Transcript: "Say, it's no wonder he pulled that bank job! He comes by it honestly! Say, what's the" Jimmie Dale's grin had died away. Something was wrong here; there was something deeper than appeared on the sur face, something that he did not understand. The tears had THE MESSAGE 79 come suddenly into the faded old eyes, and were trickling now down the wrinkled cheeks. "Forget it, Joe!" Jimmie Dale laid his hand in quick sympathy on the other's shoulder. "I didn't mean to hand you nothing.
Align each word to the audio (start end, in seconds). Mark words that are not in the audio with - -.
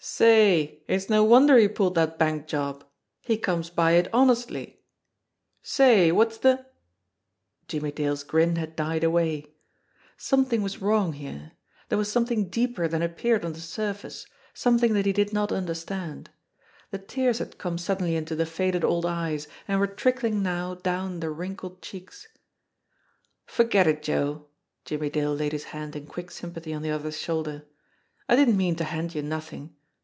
"Say, 0.00 0.78
it's 0.86 1.10
no 1.10 1.24
wonder 1.24 1.56
he 1.58 1.66
pulled 1.66 1.96
that 1.96 2.18
bank 2.18 2.46
job! 2.46 2.84
He 3.20 3.36
comes 3.36 3.68
by 3.68 3.92
it 3.92 4.06
honestly! 4.12 4.80
Say, 5.60 6.12
what's 6.12 6.38
the" 6.38 6.66
Jimmie 7.68 7.90
Dale's 7.90 8.22
grin 8.22 8.56
had 8.56 8.76
died 8.76 9.02
away. 9.02 9.54
Something 10.16 10.62
was 10.62 10.80
wrong 10.80 11.14
here; 11.14 11.52
there 11.88 11.98
was 11.98 12.10
something 12.10 12.48
deeper 12.48 12.86
than 12.86 13.02
appeared 13.02 13.44
on 13.44 13.54
the 13.54 13.60
sur 13.60 13.92
face, 13.92 14.24
something 14.54 14.94
that 14.94 15.04
he 15.04 15.12
did 15.12 15.32
not 15.32 15.50
understand. 15.50 16.30
The 16.92 16.98
tears 16.98 17.40
had 17.40 17.50
THE 17.50 17.56
MESSAGE 17.56 17.58
79 17.58 17.58
come 17.62 17.78
suddenly 17.78 18.16
into 18.16 18.36
the 18.36 18.46
faded 18.46 18.84
old 18.84 19.04
eyes, 19.04 19.48
and 19.66 19.80
were 19.80 19.86
trickling 19.88 20.44
now 20.44 20.76
down 20.76 21.18
the 21.18 21.30
wrinkled 21.30 21.82
cheeks. 21.82 22.28
"Forget 23.46 23.88
it, 23.88 24.04
Joe!" 24.04 24.46
Jimmie 24.84 25.10
Dale 25.10 25.34
laid 25.34 25.52
his 25.52 25.64
hand 25.64 25.96
in 25.96 26.06
quick 26.06 26.30
sympathy 26.30 26.72
on 26.72 26.82
the 26.82 26.90
other's 26.90 27.18
shoulder. 27.18 27.66
"I 28.28 28.36
didn't 28.36 28.56
mean 28.56 28.76
to 28.76 28.84
hand 28.84 29.14
you 29.16 29.22
nothing. 29.22 29.74